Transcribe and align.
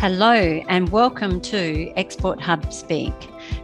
Hello, 0.00 0.32
and 0.32 0.88
welcome 0.90 1.40
to 1.40 1.92
Export 1.96 2.40
Hub 2.40 2.72
Speak, 2.72 3.12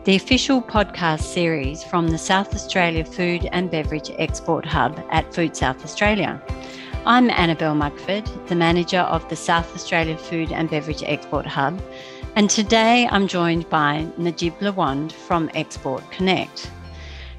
the 0.03 0.17
official 0.17 0.61
podcast 0.61 1.21
series 1.21 1.85
from 1.85 2.09
the 2.09 2.19
South 2.19 2.53
Australia 2.57 3.05
Food 3.05 3.49
and 3.53 3.71
Beverage 3.71 4.11
Export 4.19 4.67
Hub 4.67 5.01
at 5.13 5.33
Food 5.33 5.57
South 5.57 5.85
Australia. 5.85 6.43
I'm 7.07 7.31
Annabelle 7.31 7.77
Mugford, 7.77 8.29
the 8.49 8.57
manager 8.57 8.99
of 8.99 9.29
the 9.29 9.37
South 9.37 9.73
Australia 9.77 10.19
Food 10.19 10.51
and 10.51 10.69
Beverage 10.69 11.05
Export 11.05 11.47
Hub, 11.47 11.81
and 12.35 12.51
today 12.51 13.07
I'm 13.13 13.29
joined 13.29 13.71
by 13.71 14.05
Najib 14.17 14.59
Lawand 14.59 15.13
from 15.13 15.49
Export 15.55 16.03
Connect. 16.11 16.69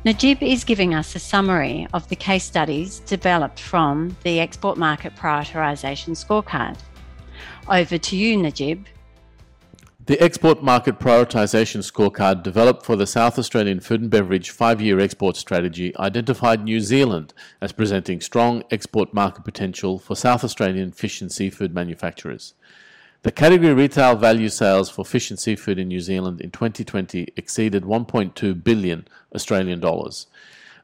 Najib 0.05 0.41
is 0.41 0.63
giving 0.63 0.93
us 0.93 1.13
a 1.15 1.19
summary 1.19 1.85
of 1.93 2.07
the 2.07 2.15
case 2.15 2.45
studies 2.45 3.01
developed 3.01 3.59
from 3.59 4.15
the 4.23 4.39
Export 4.39 4.77
Market 4.77 5.17
Prioritisation 5.17 6.11
Scorecard. 6.11 6.77
Over 7.67 7.97
to 7.97 8.15
you, 8.15 8.37
Najib. 8.37 8.85
The 10.07 10.21
Export 10.21 10.61
Market 10.61 10.99
Prioritisation 10.99 11.81
Scorecard, 11.81 12.43
developed 12.43 12.85
for 12.85 12.95
the 12.95 13.07
South 13.07 13.39
Australian 13.39 13.79
Food 13.79 14.01
and 14.01 14.09
Beverage 14.11 14.51
five 14.51 14.79
year 14.79 14.99
export 14.99 15.35
strategy, 15.35 15.97
identified 15.97 16.63
New 16.63 16.79
Zealand 16.79 17.33
as 17.59 17.71
presenting 17.71 18.21
strong 18.21 18.61
export 18.69 19.15
market 19.15 19.43
potential 19.43 19.97
for 19.97 20.15
South 20.15 20.43
Australian 20.43 20.91
fish 20.91 21.21
and 21.21 21.31
seafood 21.31 21.73
manufacturers. 21.73 22.53
The 23.23 23.31
category 23.31 23.73
retail 23.73 24.15
value 24.15 24.49
sales 24.49 24.91
for 24.91 25.03
fish 25.03 25.31
and 25.31 25.39
seafood 25.39 25.79
in 25.79 25.87
New 25.87 26.01
Zealand 26.01 26.39
in 26.39 26.51
2020 26.51 27.29
exceeded 27.35 27.81
1.2 27.81 28.63
billion 28.63 29.07
Australian 29.33 29.79
dollars. 29.79 30.27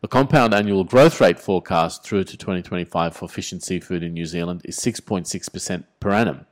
The 0.02 0.08
compound 0.08 0.56
annual 0.56 0.84
growth 0.84 1.22
rate 1.22 1.40
forecast 1.40 2.04
through 2.04 2.24
to 2.24 2.36
2025 2.36 3.16
for 3.16 3.30
fish 3.30 3.52
and 3.52 3.62
seafood 3.62 4.02
in 4.02 4.14
New 4.14 4.26
Zealand 4.26 4.62
is 4.66 4.80
6.6% 4.80 5.84
per 6.00 6.10
annum. 6.10 6.48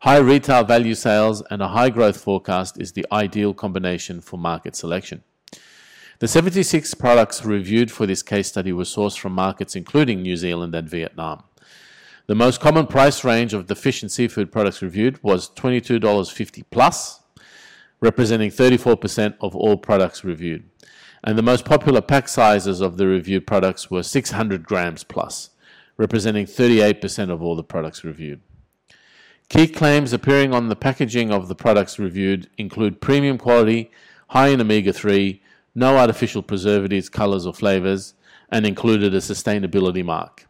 High 0.00 0.18
retail 0.18 0.64
value 0.64 0.96
sales 0.96 1.44
and 1.48 1.62
a 1.62 1.68
high 1.68 1.90
growth 1.90 2.20
forecast 2.20 2.80
is 2.80 2.90
the 2.90 3.06
ideal 3.12 3.54
combination 3.54 4.20
for 4.20 4.36
market 4.36 4.74
selection. 4.74 5.22
The 6.18 6.26
76 6.26 6.94
products 6.94 7.44
reviewed 7.44 7.92
for 7.92 8.04
this 8.04 8.24
case 8.24 8.48
study 8.48 8.72
were 8.72 8.82
sourced 8.82 9.16
from 9.16 9.32
markets 9.32 9.76
including 9.76 10.20
New 10.20 10.36
Zealand 10.36 10.74
and 10.74 10.88
Vietnam. 10.88 11.44
The 12.26 12.34
most 12.34 12.60
common 12.60 12.88
price 12.88 13.22
range 13.22 13.54
of 13.54 13.68
the 13.68 13.76
fish 13.76 14.02
and 14.02 14.10
seafood 14.10 14.50
products 14.50 14.82
reviewed 14.82 15.22
was 15.22 15.48
$22.50 15.50 16.64
plus, 16.72 17.20
representing 18.00 18.50
34% 18.50 19.36
of 19.40 19.54
all 19.54 19.76
products 19.76 20.24
reviewed. 20.24 20.64
And 21.24 21.38
the 21.38 21.42
most 21.42 21.64
popular 21.64 22.00
pack 22.00 22.26
sizes 22.26 22.80
of 22.80 22.96
the 22.96 23.06
reviewed 23.06 23.46
products 23.46 23.90
were 23.90 24.02
600 24.02 24.64
grams 24.64 25.04
plus, 25.04 25.50
representing 25.96 26.46
38% 26.46 27.30
of 27.30 27.40
all 27.40 27.54
the 27.54 27.62
products 27.62 28.02
reviewed. 28.02 28.40
Key 29.48 29.68
claims 29.68 30.12
appearing 30.12 30.52
on 30.52 30.68
the 30.68 30.76
packaging 30.76 31.30
of 31.30 31.46
the 31.46 31.54
products 31.54 31.98
reviewed 31.98 32.48
include 32.58 33.00
premium 33.00 33.38
quality, 33.38 33.90
high 34.28 34.48
in 34.48 34.60
omega 34.60 34.92
3, 34.92 35.40
no 35.74 35.96
artificial 35.96 36.42
preservatives, 36.42 37.08
colors, 37.08 37.46
or 37.46 37.54
flavors, 37.54 38.14
and 38.50 38.66
included 38.66 39.14
a 39.14 39.18
sustainability 39.18 40.04
mark. 40.04 40.46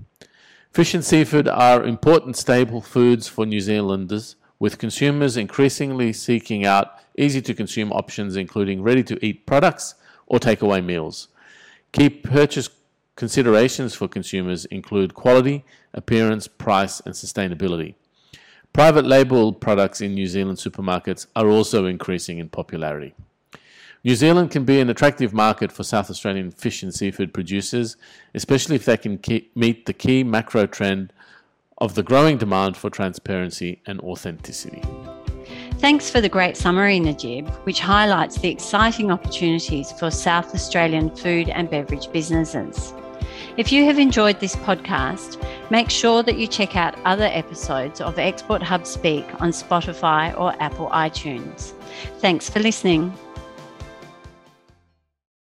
Fish 0.72 0.94
and 0.94 1.04
seafood 1.04 1.48
are 1.48 1.84
important 1.84 2.36
staple 2.36 2.80
foods 2.80 3.28
for 3.28 3.44
New 3.44 3.60
Zealanders, 3.60 4.36
with 4.58 4.78
consumers 4.78 5.36
increasingly 5.36 6.12
seeking 6.12 6.64
out 6.64 6.92
easy 7.18 7.42
to 7.42 7.52
consume 7.52 7.92
options, 7.92 8.36
including 8.36 8.82
ready 8.82 9.02
to 9.02 9.22
eat 9.24 9.44
products 9.44 9.96
or 10.32 10.40
takeaway 10.40 10.82
meals. 10.84 11.28
Key 11.92 12.08
purchase 12.08 12.70
considerations 13.16 13.94
for 13.94 14.08
consumers 14.08 14.64
include 14.64 15.12
quality, 15.12 15.62
appearance, 15.92 16.48
price, 16.48 17.00
and 17.04 17.14
sustainability. 17.14 17.94
Private 18.72 19.04
label 19.04 19.52
products 19.52 20.00
in 20.00 20.14
New 20.14 20.26
Zealand 20.26 20.56
supermarkets 20.56 21.26
are 21.36 21.48
also 21.48 21.84
increasing 21.84 22.38
in 22.38 22.48
popularity. 22.48 23.14
New 24.02 24.16
Zealand 24.16 24.50
can 24.50 24.64
be 24.64 24.80
an 24.80 24.88
attractive 24.88 25.34
market 25.34 25.70
for 25.70 25.84
South 25.84 26.08
Australian 26.08 26.50
fish 26.50 26.82
and 26.82 26.94
seafood 26.94 27.34
producers, 27.34 27.98
especially 28.34 28.76
if 28.76 28.86
they 28.86 28.96
can 28.96 29.20
meet 29.54 29.84
the 29.84 29.92
key 29.92 30.24
macro 30.24 30.66
trend 30.66 31.12
of 31.76 31.94
the 31.94 32.02
growing 32.02 32.38
demand 32.38 32.78
for 32.78 32.88
transparency 32.88 33.82
and 33.86 34.00
authenticity. 34.00 34.82
Thanks 35.82 36.08
for 36.08 36.20
the 36.20 36.28
great 36.28 36.56
summary, 36.56 37.00
Najib, 37.00 37.48
which 37.64 37.80
highlights 37.80 38.38
the 38.38 38.48
exciting 38.48 39.10
opportunities 39.10 39.90
for 39.90 40.12
South 40.12 40.54
Australian 40.54 41.10
food 41.10 41.48
and 41.48 41.68
beverage 41.68 42.06
businesses. 42.12 42.94
If 43.56 43.72
you 43.72 43.84
have 43.86 43.98
enjoyed 43.98 44.38
this 44.38 44.54
podcast, 44.54 45.44
make 45.72 45.90
sure 45.90 46.22
that 46.22 46.38
you 46.38 46.46
check 46.46 46.76
out 46.76 46.96
other 47.04 47.24
episodes 47.24 48.00
of 48.00 48.16
Export 48.16 48.62
Hub 48.62 48.86
Speak 48.86 49.26
on 49.42 49.50
Spotify 49.50 50.38
or 50.38 50.54
Apple 50.62 50.88
iTunes. 50.90 51.72
Thanks 52.20 52.48
for 52.48 52.60
listening. 52.60 53.12